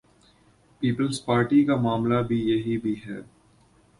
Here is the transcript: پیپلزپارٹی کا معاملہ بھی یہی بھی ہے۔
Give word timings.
پیپلزپارٹی 0.81 1.63
کا 1.65 1.75
معاملہ 1.75 2.21
بھی 2.27 2.39
یہی 2.41 2.77
بھی 2.77 2.95
ہے۔ 3.05 3.19